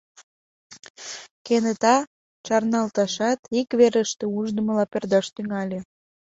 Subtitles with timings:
[1.45, 1.95] Кенета
[2.45, 5.79] чарналтышат, ик верыште ушдымыла пӧрдаш тӱҥале.